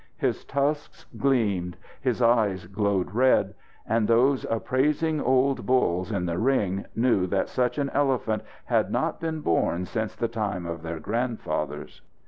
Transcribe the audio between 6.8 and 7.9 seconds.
knew that such